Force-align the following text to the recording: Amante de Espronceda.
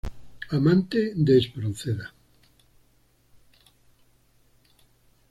Amante 0.57 1.11
de 1.15 1.37
Espronceda. 1.37 2.11